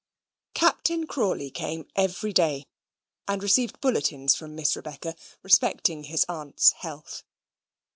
Captain 0.55 1.05
Crawley 1.05 1.51
came 1.51 1.85
every 1.95 2.33
day, 2.33 2.65
and 3.27 3.43
received 3.43 3.79
bulletins 3.81 4.33
from 4.35 4.55
Miss 4.55 4.75
Rebecca 4.75 5.13
respecting 5.43 6.05
his 6.05 6.25
aunt's 6.27 6.71
health. 6.71 7.21